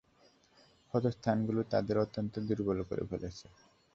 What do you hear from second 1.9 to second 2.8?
অত্যন্ত দুর্বল